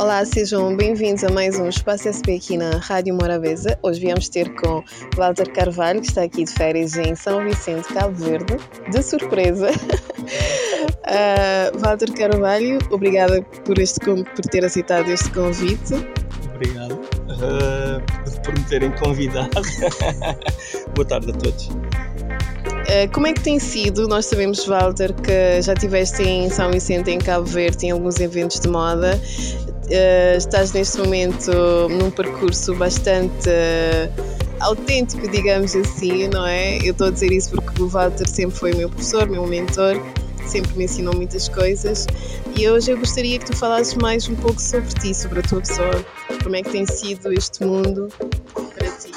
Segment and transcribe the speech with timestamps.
[0.00, 3.78] Olá, sejam bem-vindos a mais um Espaço SP aqui na Rádio Morabeza.
[3.82, 4.82] Hoje viemos ter com
[5.14, 8.56] Walter Carvalho, que está aqui de férias em São Vicente, Cabo Verde,
[8.90, 9.68] de surpresa.
[11.04, 15.92] uh, Walter Carvalho, obrigada por, este, por ter aceitado este convite.
[16.54, 19.50] Obrigado uh, por me terem convidado.
[20.96, 21.66] Boa tarde a todos.
[21.68, 24.08] Uh, como é que tem sido?
[24.08, 28.58] Nós sabemos, Walter, que já estiveste em São Vicente, em Cabo Verde, em alguns eventos
[28.60, 29.20] de moda
[29.90, 31.52] uh, estás neste momento
[31.88, 36.78] num percurso bastante uh, autêntico, digamos assim, não é?
[36.78, 40.00] Eu estou a dizer isso porque o Walter sempre foi meu professor, meu mentor,
[40.46, 42.06] sempre me ensinou muitas coisas
[42.56, 45.60] e hoje eu gostaria que tu falasses mais um pouco sobre ti, sobre a tua
[45.60, 46.04] pessoa,
[46.42, 48.08] como é que tem sido este mundo
[48.54, 49.10] para ti.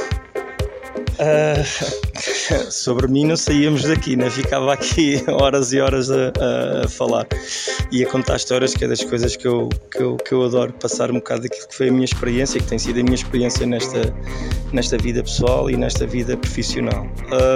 [1.14, 2.14] Uh,
[2.72, 4.30] sobre mim não saíamos daqui, né?
[4.30, 6.32] ficava aqui horas e horas a,
[6.84, 7.28] a, falar
[7.94, 10.74] e a contar histórias, que é das coisas que eu, que, eu, que eu adoro,
[10.74, 13.68] passar um bocado daquilo que foi a minha experiência, que tem sido a minha experiência
[13.68, 14.12] nesta,
[14.72, 17.06] nesta vida pessoal e nesta vida profissional.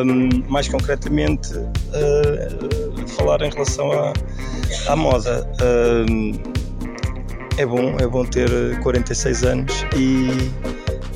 [0.05, 4.13] Um, mais concretamente, uh, falar em relação à,
[4.89, 5.49] à moda.
[6.07, 6.33] Um,
[7.57, 10.27] é bom, é bom ter 46 anos e,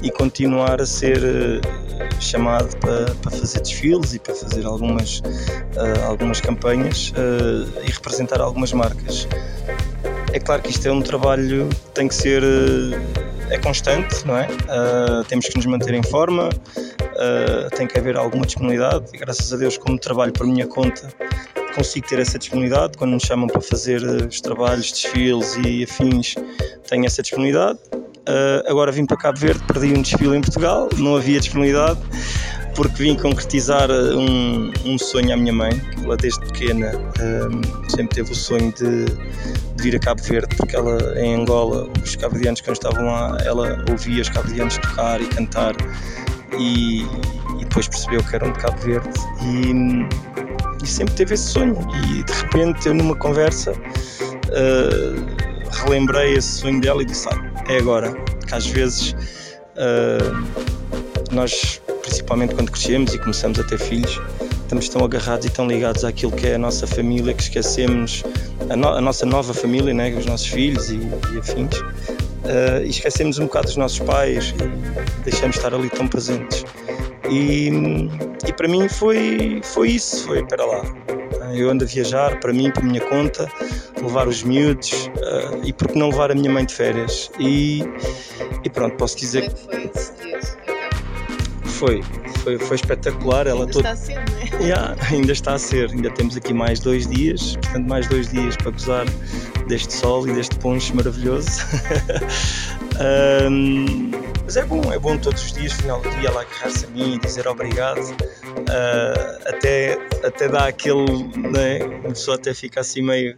[0.02, 1.22] e continuar a ser
[2.20, 8.42] chamado para, para fazer desfiles e para fazer algumas, uh, algumas campanhas uh, e representar
[8.42, 9.28] algumas marcas.
[10.34, 12.44] É claro que isto é um trabalho que tem que ser
[13.50, 14.48] é constante, não é?
[14.48, 16.50] Uh, temos que nos manter em forma,
[17.76, 21.08] tem que haver alguma disponibilidade e graças a Deus como trabalho por minha conta
[21.76, 26.36] consigo ter essa disponibilidade quando me chamam para fazer os trabalhos, desfiles e afins
[26.90, 27.80] tenho essa disponibilidade
[28.22, 32.00] Uh, agora vim para Cabo Verde, perdi um desfile em Portugal, não havia disponibilidade,
[32.76, 37.90] porque vim concretizar ah, um, um sonho à minha mãe, que ela desde pequena um,
[37.90, 42.16] sempre teve o sonho de, de, vir a Cabo Verde, porque ela em Angola, os
[42.16, 45.76] cabo-verdianos quando estavam lá, ela ouvia os cabo-verdianos tocar e cantar
[46.60, 49.10] e, e, depois percebeu que eram de Cabo Verde
[49.42, 51.76] e, e, sempre teve esse sonho
[52.06, 57.78] e de repente eu numa conversa uh, relembrei esse sonho dela e disse, ah, é
[57.78, 58.14] agora.
[58.48, 59.16] Que às vezes
[59.76, 64.20] uh, nós, principalmente quando crescemos e começamos a ter filhos,
[64.64, 68.24] estamos tão agarrados e tão ligados àquilo que é a nossa família que esquecemos
[68.70, 70.98] a, no, a nossa nova família, né, os nossos filhos e,
[71.34, 75.90] e afins, uh, e esquecemos um bocado dos nossos pais e deixamos de estar ali
[75.90, 76.64] tão presentes.
[77.30, 77.70] E,
[78.48, 80.84] e para mim foi, foi isso, foi para lá.
[81.54, 83.50] Eu ando a viajar para mim, para minha conta,
[84.02, 87.32] levar os miúdos uh, e porque não levar a minha mãe de férias.
[87.40, 87.84] E,
[88.64, 89.92] e pronto, posso dizer que.
[91.70, 92.04] Foi,
[92.44, 93.48] foi, foi espetacular.
[93.48, 94.64] Ela ainda está a ser, não é?
[94.64, 95.90] Yeah, ainda está a ser.
[95.90, 99.06] Ainda temos aqui mais dois dias, portanto, mais dois dias para gozar
[99.68, 101.50] deste sol e deste poncho maravilhoso.
[103.50, 104.12] um,
[104.44, 107.16] mas é bom, é bom todos os dias, final do dia, ela agarrar-se a mim
[107.16, 108.02] e dizer obrigado.
[108.02, 111.24] Uh, até, até dá aquele.
[111.38, 111.80] Né?
[112.06, 113.38] A pessoa até fica assim meio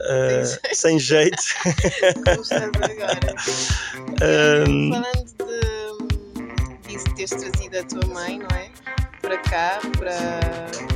[0.00, 1.36] uh, sem jeito.
[2.24, 3.34] Como estás agora?
[4.68, 4.90] Um...
[4.90, 8.70] Falando de, disso, teres trazido a tua mãe, não é?
[9.20, 10.12] Para cá, para,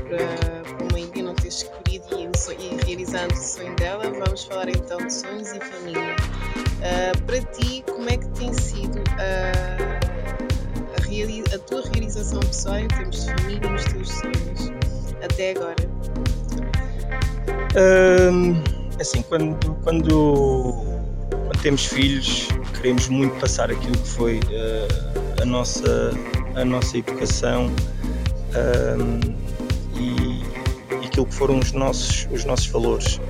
[0.09, 4.69] para, para uma ilha, não teres escolhido e, e realizando o sonho dela, vamos falar
[4.69, 6.16] então de sonhos e família.
[6.78, 9.53] Uh, para ti, como é que tem sido a,
[10.92, 14.72] a, a tua realização pessoal em termos de família nos teus sonhos
[15.22, 15.88] até agora?
[17.76, 20.72] Um assim, quando, quando,
[21.31, 26.10] quando temos filhos, queremos muito passar aquilo que foi uh, a, nossa,
[26.54, 29.36] a nossa educação uh,
[29.97, 30.42] e,
[31.03, 33.20] e aquilo que foram os nossos, os nossos valores.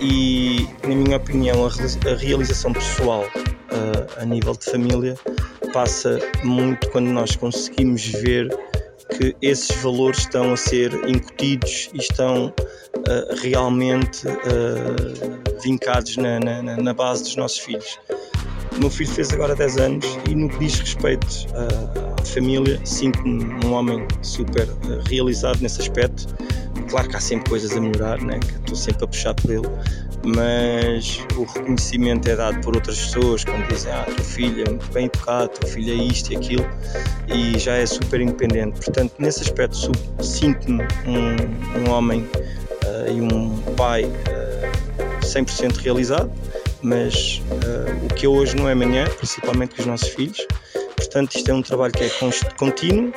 [0.00, 5.14] E, na minha opinião, a, a realização pessoal uh, a nível de família
[5.72, 8.48] passa muito quando nós conseguimos ver
[9.16, 12.52] que esses valores estão a ser incutidos e estão
[13.40, 17.98] realmente uh, vincados na, na, na, base dos nossos filhos.
[18.76, 22.80] O meu filho fez agora 10 anos e no que diz respeito uh, à família,
[22.84, 24.68] sinto-me um homem super
[25.08, 26.26] realizado nesse aspecto.
[26.90, 28.38] Claro que há sempre coisas a melhorar, né?
[28.38, 29.66] que estou sempre a puxar por ele,
[30.24, 34.92] mas o reconhecimento é dado por outras pessoas quando dizem ah, tua filha é muito
[34.92, 36.66] bem educada, tua filha é isto e aquilo
[37.28, 38.80] e já é super independente.
[38.80, 39.92] Portanto, nesse aspecto
[40.22, 42.28] sinto-me um, um homem
[43.08, 46.32] e um pai uh, 100% realizado,
[46.82, 50.46] mas uh, o que é hoje não é amanhã, principalmente com os nossos filhos.
[50.96, 52.10] Portanto, isto é um trabalho que é
[52.58, 53.12] contínuo,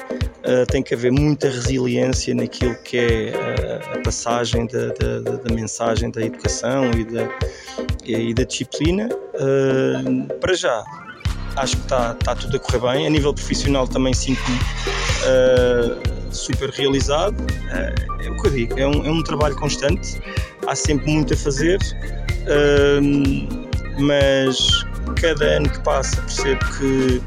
[0.71, 3.33] tem que haver muita resiliência naquilo que é
[3.93, 7.29] a passagem da, da, da, mensagem da educação e da,
[8.05, 9.09] e da disciplina.
[10.39, 10.83] para já,
[11.57, 13.07] acho que está, está tudo a correr bem.
[13.07, 14.59] A nível profissional também sinto-me
[16.35, 17.39] super realizado.
[17.39, 20.19] Uh, é o que eu digo, é um, é um, trabalho constante,
[20.67, 21.79] há sempre muito a fazer,
[22.45, 24.85] uh, mas
[25.21, 27.21] cada ano que passa percebo que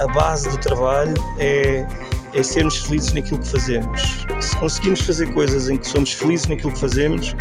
[0.00, 1.86] a base do trabalho é,
[2.34, 4.26] é sermos felizes naquilo que fazemos.
[4.40, 7.34] Se conseguimos fazer coisas em que somos felizes naquilo que fazemos,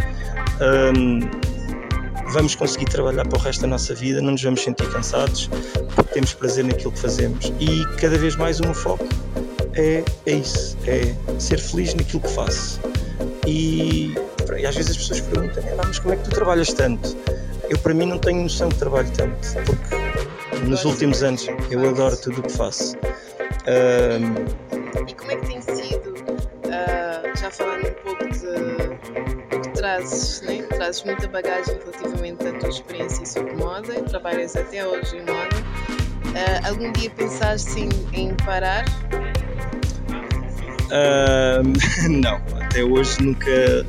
[2.31, 5.50] vamos conseguir trabalhar para o resto da nossa vida, não nos vamos sentir cansados,
[5.95, 7.51] porque temos prazer naquilo que fazemos.
[7.60, 9.07] E cada vez mais o meu foco
[9.74, 12.80] é, é isso, é ser feliz naquilo que faço.
[13.45, 14.16] E,
[14.57, 17.18] e às vezes as pessoas perguntam, mas como é que tu trabalhas tanto?
[17.69, 22.16] Eu para mim não tenho noção que trabalho tanto, porque nos últimos anos eu adoro
[22.18, 22.95] tudo o que faço.
[23.68, 25.07] Um...
[25.07, 25.60] E como é que tem
[30.01, 30.62] trazes, né?
[30.63, 35.56] trazes muita bagagem relativamente à tua experiência sobre moda, trabalhas até hoje em moda.
[36.31, 38.86] Uh, algum dia pensaste em, em parar?
[40.88, 41.63] Uh,
[42.09, 43.86] não, até hoje nunca,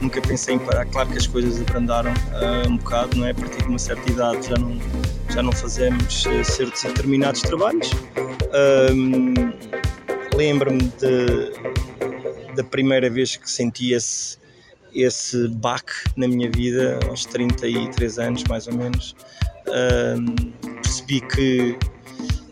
[0.00, 0.86] nunca pensei em parar.
[0.86, 3.30] Claro que as coisas abrandaram uh, um bocado, não é?
[3.30, 4.78] A partir de uma certa idade já não,
[5.30, 7.90] já não fazemos uh, certos e determinados trabalhos.
[10.34, 10.92] Lembro-me
[12.56, 14.38] da primeira vez que senti esse,
[14.94, 19.14] esse baque na minha vida, aos 33 anos mais ou menos.
[20.82, 21.78] percebi que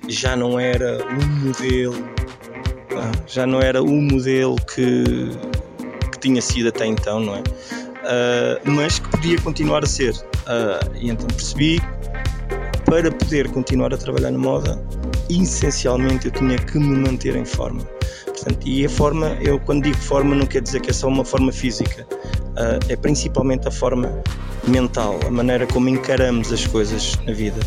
[0.08, 1.96] já não era um modelo,
[3.26, 5.04] já não era o modelo que,
[6.12, 7.40] que tinha sido até então, não é?
[7.40, 10.14] Uh, mas que podia continuar a ser.
[10.14, 11.80] Uh, e então percebi
[12.84, 14.82] para poder continuar a trabalhar na moda,
[15.28, 17.86] essencialmente eu tinha que me manter em forma.
[18.40, 21.24] Portanto, e a forma, eu quando digo forma, não quer dizer que é só uma
[21.26, 24.10] forma física, uh, é principalmente a forma
[24.66, 27.60] mental, a maneira como encaramos as coisas na vida.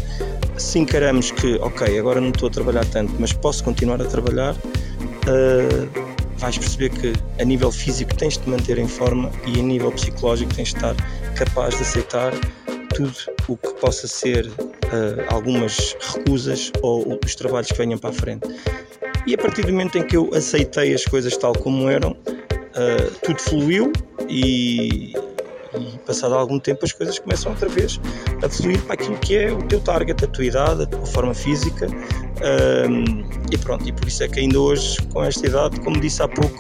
[0.58, 4.56] Se encaramos que, ok, agora não estou a trabalhar tanto, mas posso continuar a trabalhar,
[4.56, 9.64] uh, vais perceber que a nível físico tens de te manter em forma e a
[9.64, 10.96] nível psicológico tens de estar
[11.36, 12.34] capaz de aceitar
[12.96, 13.14] tudo
[13.48, 18.48] o que possa ser uh, algumas recusas ou os trabalhos que venham para a frente.
[19.25, 23.12] E a partir do momento em que eu aceitei as coisas tal como eram, uh,
[23.24, 23.92] tudo fluiu
[24.28, 28.00] e, e passado algum tempo as coisas começam outra vez
[28.44, 31.34] a fluir para aquilo que é o teu target, a tua idade, a tua forma
[31.34, 31.88] física
[32.44, 36.22] um, e pronto, e por isso é que ainda hoje, com esta idade, como disse
[36.22, 36.58] há pouco,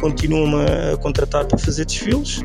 [0.00, 2.42] continuo-me a contratar para fazer desfiles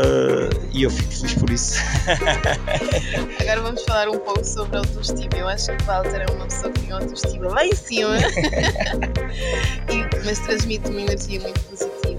[0.00, 1.78] uh, e eu fico feliz por isso.
[3.40, 5.30] Agora vamos falar um pouco sobre autoestima.
[5.36, 8.16] Eu acho que o Walter é uma pessoa que tem autoestima lá em cima,
[9.88, 12.10] e, mas transmite uma energia muito positiva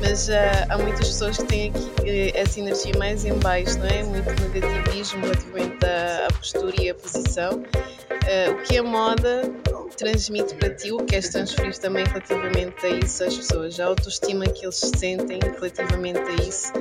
[0.00, 0.32] mas uh,
[0.68, 4.02] há muitas pessoas que têm aqui, uh, essa energia mais em baixo, não é?
[4.04, 7.58] Muito negativismo relativamente à, à postura e à posição.
[7.58, 9.50] Uh, o que a moda
[9.96, 14.44] transmite para ti, o que queres transferir também relativamente a isso às pessoas, a autoestima
[14.46, 16.72] que eles sentem relativamente a isso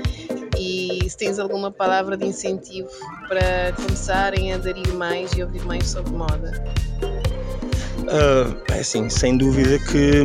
[0.57, 2.89] e se tens alguma palavra de incentivo
[3.27, 6.63] para começarem a aderir mais e ouvir mais sobre moda.
[8.03, 10.21] Uh, é assim, sem dúvida que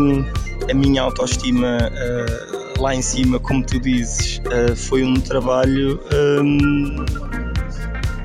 [0.70, 6.00] a minha autoestima uh, lá em cima, como tu dizes, uh, foi um trabalho.
[6.12, 7.04] Um,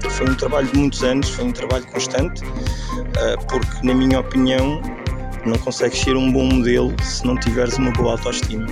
[0.09, 2.41] foi um trabalho de muitos anos, foi um trabalho constante,
[3.49, 4.81] porque, na minha opinião,
[5.45, 8.67] não consegues ser um bom modelo se não tiveres uma boa autoestima.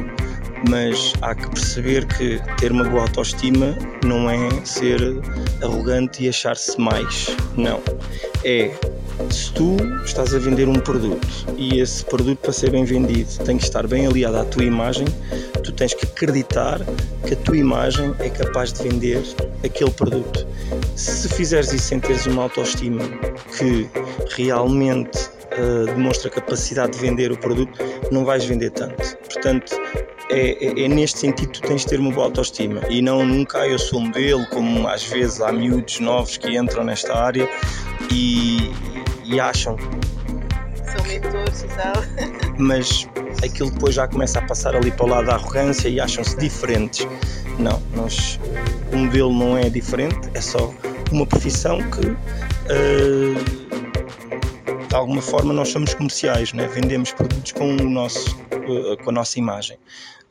[0.69, 4.99] Mas há que perceber que ter uma boa autoestima não é ser
[5.61, 7.35] arrogante e achar-se mais.
[7.57, 7.81] Não.
[8.45, 8.71] É
[9.29, 11.27] se tu estás a vender um produto
[11.57, 15.05] e esse produto para ser bem vendido tem que estar bem aliado à tua imagem,
[15.63, 16.79] tu tens que acreditar
[17.25, 19.23] que a tua imagem é capaz de vender
[19.63, 20.45] aquele produto.
[20.95, 23.01] Se fizeres isso sem teres uma autoestima
[23.57, 23.89] que
[24.35, 27.79] realmente uh, demonstra capacidade de vender o produto,
[28.11, 29.17] não vais vender tanto.
[29.17, 29.75] Portanto,
[30.29, 33.25] é, é, é, neste sentido que tu tens de ter uma boa autoestima e não
[33.25, 37.47] nunca eu sou modelo, como às vezes há miúdos novos que entram nesta área
[38.11, 38.62] e,
[39.33, 39.75] e acham.
[40.85, 41.93] São mentores e tal.
[42.57, 43.09] Mas
[43.43, 47.07] aquilo depois já começa a passar ali para o lado da arrogância e acham-se diferentes.
[47.57, 48.39] Não, nós,
[48.91, 50.73] o modelo não é diferente, é só
[51.11, 52.17] uma profissão que uh,
[54.87, 56.67] de alguma forma nós somos comerciais, né?
[56.67, 58.35] vendemos produtos com, o nosso,
[58.67, 59.77] uh, com a nossa imagem.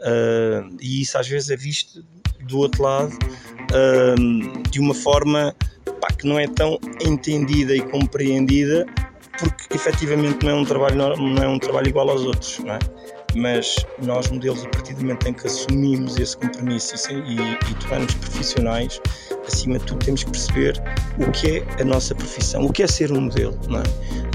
[0.01, 2.05] Uh, e isso às vezes é visto
[2.41, 3.17] do outro lado
[4.71, 5.55] de uma forma
[6.03, 8.85] pá, que não é tão entendida e compreendida
[9.39, 12.79] porque efetivamente não é um trabalho, não é um trabalho igual aos outros, não é?
[13.35, 18.15] mas nós modelos a partir do momento em que assumimos esse compromisso e, e tornamos
[18.15, 19.01] profissionais
[19.47, 20.83] acima de tudo temos que perceber
[21.19, 23.83] o que é a nossa profissão, o que é ser um modelo, não é?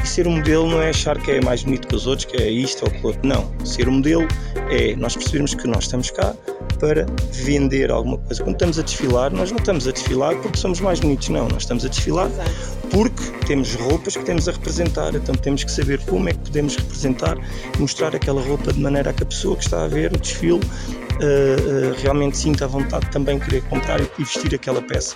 [0.08, 2.50] Ser um modelo não é achar que é mais bonito que os outros, que é
[2.50, 3.54] isto ou aquilo outro, não.
[3.64, 4.28] Ser um modelo
[4.72, 6.34] é nós percebermos que nós estamos cá
[6.80, 8.44] para vender alguma coisa.
[8.44, 11.48] Quando estamos a desfilar, nós não estamos a desfilar porque somos mais bonitos, não.
[11.50, 12.32] Nós estamos a desfilar
[12.90, 16.76] porque temos roupas que temos a representar, então temos que saber como é que podemos
[16.78, 17.38] representar,
[17.78, 20.62] mostrar aquela roupa de maneira a que a pessoa que está a ver o desfile
[21.18, 25.16] uh, realmente sinta a vontade de também querer comprar e vestir aquela peça.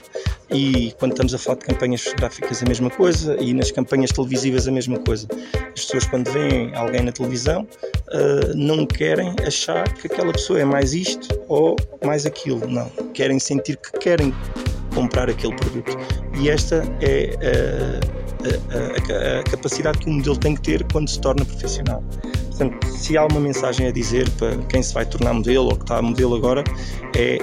[0.53, 4.67] E quando estamos a falar de campanhas fotográficas, a mesma coisa, e nas campanhas televisivas,
[4.67, 5.27] a mesma coisa.
[5.53, 10.65] As pessoas, quando veem alguém na televisão, uh, não querem achar que aquela pessoa é
[10.65, 12.67] mais isto ou mais aquilo.
[12.67, 12.89] Não.
[13.13, 14.33] Querem sentir que querem
[14.93, 15.97] comprar aquele produto.
[16.37, 21.19] E esta é a, a, a, capacidade que um modelo tem que ter quando se
[21.21, 22.03] torna profissional.
[22.47, 25.83] Portanto, se há uma mensagem a dizer para quem se vai tornar modelo ou que
[25.83, 26.63] está modelo agora,
[27.15, 27.37] é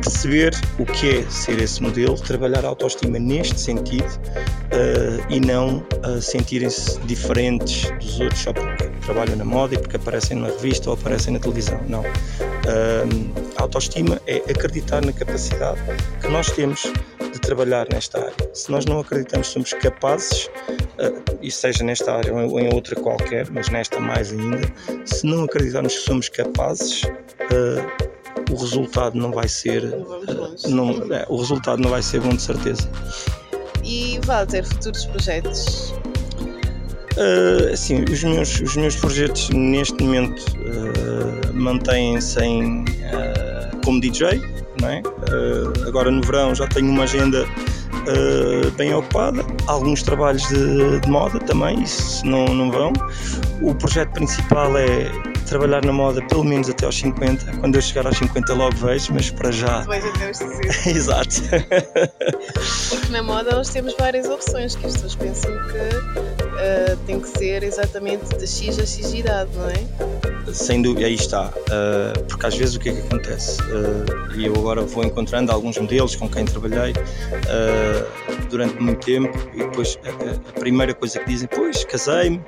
[0.00, 5.78] perceber o que é ser esse modelo, trabalhar a autoestima neste sentido uh, e não
[6.06, 10.90] uh, sentirem-se diferentes dos outros só porque trabalham na moda e porque aparecem na revista
[10.90, 11.80] ou aparecem na televisão.
[11.88, 12.00] Não.
[12.00, 15.80] Uh, a autoestima é acreditar na capacidade
[16.20, 16.92] que nós temos
[17.32, 18.34] de trabalhar nesta área.
[18.54, 22.96] Se nós não acreditamos que somos capazes, uh, e seja nesta área ou em outra
[22.96, 24.72] qualquer, mas nesta mais ainda,
[25.04, 27.02] se não acreditarmos que somos capazes,
[28.50, 29.84] o resultado não vai ser.
[29.84, 32.88] Uh, não, é, o resultado não vai ser bom de certeza.
[33.84, 35.94] E Walter, futuros projetos?
[37.18, 44.40] Uh, assim, os meus, os meus projetos neste momento uh, mantêm-se uh, como DJ,
[44.80, 45.02] não é?
[45.86, 47.44] agora no verão já tenho uma agenda
[48.76, 52.92] bem ocupada, alguns trabalhos de, de, moda também, isso não, não vão.
[53.60, 55.10] O projeto principal é
[55.48, 57.58] trabalhar na moda pelo menos até aos 50.
[57.58, 59.80] Quando eu chegar aos 50 logo vejo, mas para já.
[59.82, 60.88] Vais até aos 60.
[60.90, 61.42] Exato.
[62.90, 67.28] Porque na moda nós temos várias opções, que as pessoas pensam que uh, tem que
[67.28, 70.17] ser exatamente de X a X idade, não é?
[70.52, 71.46] Sem dúvida, aí está.
[71.46, 73.60] Uh, porque às vezes o que é que acontece?
[73.62, 76.92] Uh, e eu agora vou encontrando alguns modelos com quem trabalhei
[78.50, 82.40] durante muito tempo e depois a, a, primeira coisa que dizem, pois, casei-me.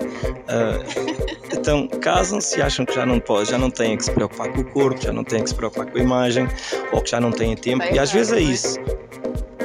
[1.53, 4.61] então casam-se e acham que já não pode, já não têm que se preocupar com
[4.61, 6.49] o corpo, já não têm que se preocupar com a imagem
[6.93, 7.85] ou que já não têm tempo.
[7.93, 8.79] e às vezes é isso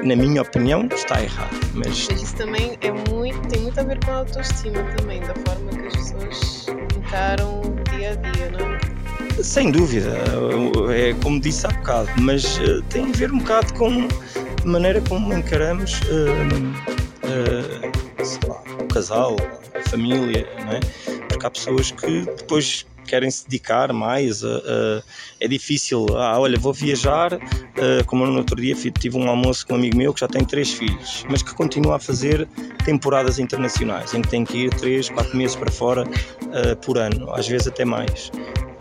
[0.06, 1.58] na minha opinião, está errado.
[1.74, 2.08] Mas...
[2.10, 5.72] mas isso também é muito, tem muito a ver com a autoestima também, da forma
[5.72, 6.66] que as pessoas
[6.96, 7.55] encaram
[9.44, 10.18] Sem dúvida,
[10.94, 14.08] é como disse há bocado, mas uh, tem a ver um bocado com
[14.64, 19.36] a maneira como encaramos uh, uh, lá, o casal,
[19.74, 20.80] a família, não é?
[21.28, 24.44] Porque há pessoas que depois querem se dedicar mais.
[24.44, 25.04] A, a,
[25.40, 26.06] é difícil.
[26.18, 27.34] Ah, olha, vou viajar.
[27.34, 30.44] Uh, como no outro dia tive um almoço com um amigo meu que já tem
[30.44, 32.48] três filhos, mas que continua a fazer
[32.86, 37.34] temporadas internacionais, em que tem que ir três, quatro meses para fora uh, por ano,
[37.34, 38.32] às vezes até mais.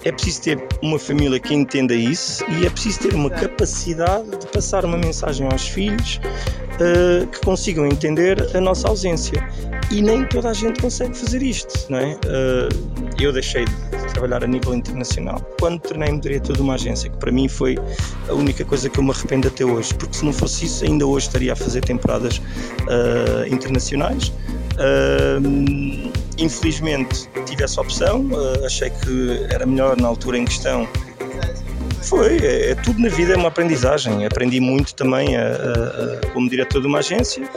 [0.05, 4.47] É preciso ter uma família que entenda isso e é preciso ter uma capacidade de
[4.49, 6.21] passar uma mensagem aos filhos
[6.75, 9.47] uh, que consigam entender a nossa ausência.
[9.91, 12.15] E nem toda a gente consegue fazer isto, não é?
[12.15, 17.17] Uh, eu deixei de trabalhar a nível internacional quando tornei-me diretor de uma agência, que
[17.19, 17.79] para mim foi
[18.29, 21.07] a única coisa que eu me arrependo até hoje, porque se não fosse isso, ainda
[21.07, 24.33] hoje estaria a fazer temporadas uh, internacionais.
[26.39, 28.29] Infelizmente tive essa opção,
[28.65, 30.89] achei que era melhor na altura em questão
[32.05, 34.25] foi, é, é, tudo na vida é uma aprendizagem.
[34.27, 37.49] Aprendi muito também a, a, a, como diretor de uma agência,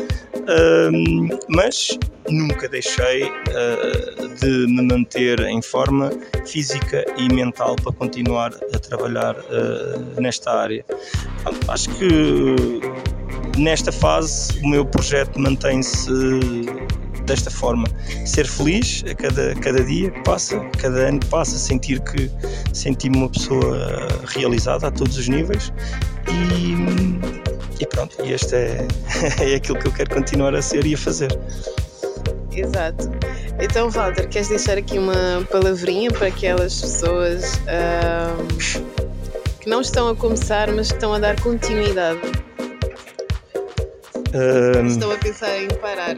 [1.49, 1.97] mas
[2.29, 6.11] nunca deixei uh, de me manter em forma
[6.45, 10.85] física e mental para continuar a trabalhar uh, nesta área.
[11.67, 12.55] Acho que
[13.57, 16.09] nesta fase o meu projeto mantém-se
[17.27, 17.85] desta forma,
[18.25, 22.31] ser feliz a cada, cada dia que passa, cada ano que passa, sentir que
[22.73, 25.71] senti-me uma pessoa realizada a todos os níveis
[26.27, 28.87] e, e pronto, e este é,
[29.39, 31.37] é aquilo que eu quero continuar a ser e a fazer.
[32.51, 33.11] Exato.
[33.59, 37.59] Então, Walter, queres deixar aqui uma palavrinha para aquelas pessoas
[39.59, 42.19] que não estão a começar, mas estão a dar continuidade?
[44.33, 44.87] Um...
[44.87, 46.15] Estou a pensar em parar.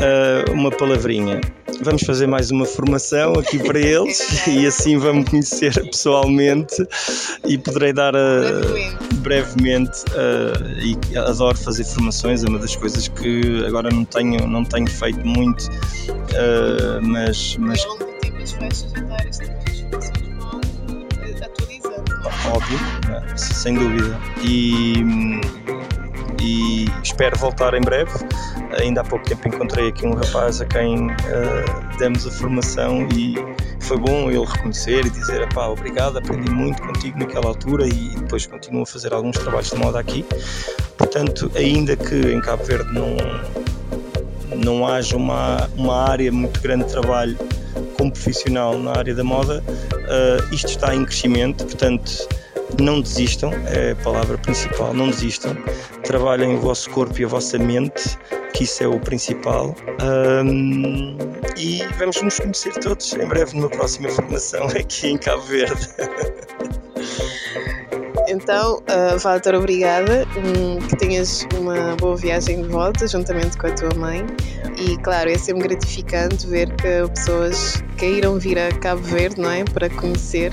[0.00, 1.40] uh, uma palavrinha.
[1.82, 6.74] vamos fazer mais uma formação aqui para eles e assim vamos conhecer pessoalmente
[7.46, 8.40] e poderei dar a,
[9.16, 14.64] brevemente uh, e adoro fazer formações, é uma das coisas que agora não tenho, não
[14.64, 17.86] tenho feito muito, uh, mas, mas
[22.52, 23.36] óbvio, né?
[23.36, 24.18] sem dúvida.
[24.42, 25.02] E,
[26.40, 28.12] e espero voltar em breve.
[28.80, 33.36] Ainda há pouco tempo encontrei aqui um rapaz a quem uh, demos a formação e
[33.80, 38.46] foi bom ele reconhecer e dizer: pá, obrigado, aprendi muito contigo naquela altura e depois
[38.46, 40.24] continuo a fazer alguns trabalhos de moda aqui.
[40.96, 43.16] Portanto, ainda que em Cabo Verde não,
[44.58, 47.36] não haja uma, uma área muito grande de trabalho
[47.96, 52.28] como profissional na área da moda, uh, isto está em crescimento, portanto
[52.80, 55.56] não desistam, é a palavra principal, não desistam,
[56.04, 58.16] trabalhem o vosso corpo e a vossa mente,
[58.54, 59.74] que isso é o principal.
[60.02, 61.16] Um,
[61.56, 65.88] e vamos nos conhecer todos em breve numa próxima formação aqui em Cabo Verde.
[68.40, 69.18] Então, uh,
[69.56, 70.24] obrigada.
[70.36, 74.24] Um, que tenhas uma boa viagem de volta, juntamente com a tua mãe.
[74.78, 79.64] E, claro, é sempre gratificante ver que pessoas queiram vir a Cabo Verde, não é?
[79.64, 80.52] Para conhecer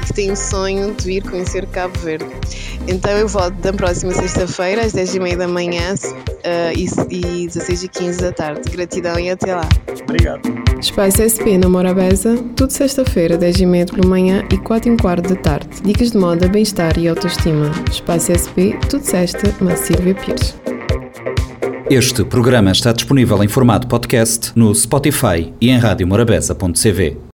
[0.00, 2.26] que tem o sonho de vir conhecer Cabo Verde.
[2.88, 8.32] Então eu volto da próxima sexta-feira, às 10h30 da manhã uh, e, e 16h15 da
[8.32, 8.70] tarde.
[8.70, 9.68] Gratidão e até lá.
[10.02, 10.42] Obrigado.
[10.80, 15.68] Espaço SP na Morabeza, tudo sexta-feira, 10h30 pela manhã e 4 h quarto da tarde.
[15.84, 17.70] Dicas de moda, bem-estar e autoestima.
[17.90, 20.54] Espaço SP, tudo sexta, na Silvia Pires.
[21.90, 27.28] Este programa está disponível em formato podcast no Spotify e em radiomorabeza.cv.